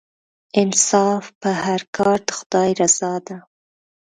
[0.61, 3.37] انصاف په هر کار کې د خدای رضا ده.